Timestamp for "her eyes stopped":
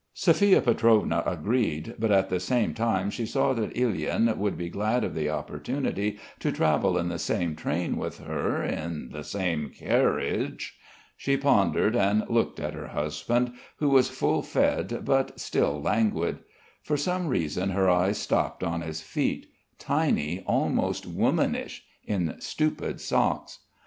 17.69-18.63